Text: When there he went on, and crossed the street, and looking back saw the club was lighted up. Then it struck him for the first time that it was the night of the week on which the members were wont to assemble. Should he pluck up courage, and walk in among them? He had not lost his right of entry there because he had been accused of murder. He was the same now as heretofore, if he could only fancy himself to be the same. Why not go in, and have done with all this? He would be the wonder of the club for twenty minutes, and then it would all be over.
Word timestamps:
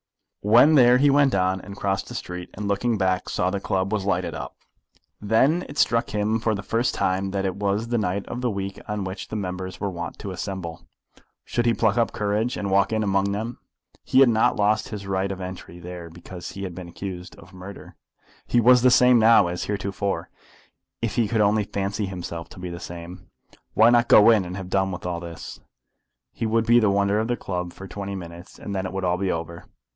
When 0.43 0.73
there 0.73 0.97
he 0.97 1.11
went 1.11 1.35
on, 1.35 1.61
and 1.61 1.77
crossed 1.77 2.07
the 2.07 2.15
street, 2.15 2.49
and 2.55 2.67
looking 2.67 2.97
back 2.97 3.29
saw 3.29 3.51
the 3.51 3.59
club 3.59 3.93
was 3.93 4.03
lighted 4.05 4.33
up. 4.33 4.55
Then 5.21 5.63
it 5.69 5.77
struck 5.77 6.09
him 6.09 6.39
for 6.39 6.55
the 6.55 6.63
first 6.63 6.95
time 6.95 7.29
that 7.29 7.45
it 7.45 7.55
was 7.57 7.89
the 7.89 7.99
night 7.99 8.25
of 8.25 8.41
the 8.41 8.49
week 8.49 8.79
on 8.87 9.03
which 9.03 9.27
the 9.27 9.35
members 9.35 9.79
were 9.79 9.91
wont 9.91 10.17
to 10.17 10.31
assemble. 10.31 10.81
Should 11.45 11.67
he 11.67 11.75
pluck 11.75 11.99
up 11.99 12.11
courage, 12.11 12.57
and 12.57 12.71
walk 12.71 12.91
in 12.91 13.03
among 13.03 13.31
them? 13.33 13.59
He 14.03 14.21
had 14.21 14.29
not 14.29 14.55
lost 14.55 14.89
his 14.89 15.05
right 15.05 15.31
of 15.31 15.39
entry 15.39 15.79
there 15.79 16.09
because 16.09 16.53
he 16.53 16.63
had 16.63 16.73
been 16.73 16.87
accused 16.89 17.35
of 17.35 17.53
murder. 17.53 17.95
He 18.47 18.59
was 18.59 18.81
the 18.81 18.89
same 18.89 19.19
now 19.19 19.45
as 19.45 19.65
heretofore, 19.65 20.31
if 21.03 21.13
he 21.13 21.27
could 21.27 21.41
only 21.41 21.65
fancy 21.65 22.07
himself 22.07 22.49
to 22.49 22.59
be 22.59 22.71
the 22.71 22.79
same. 22.79 23.27
Why 23.75 23.91
not 23.91 24.07
go 24.07 24.31
in, 24.31 24.45
and 24.45 24.57
have 24.57 24.71
done 24.71 24.91
with 24.91 25.05
all 25.05 25.19
this? 25.19 25.59
He 26.33 26.47
would 26.47 26.65
be 26.65 26.79
the 26.79 26.89
wonder 26.89 27.19
of 27.19 27.27
the 27.27 27.37
club 27.37 27.71
for 27.71 27.87
twenty 27.87 28.15
minutes, 28.15 28.57
and 28.57 28.73
then 28.75 28.87
it 28.87 28.91
would 28.93 29.03
all 29.05 29.17
be 29.17 29.31
over. 29.31 29.65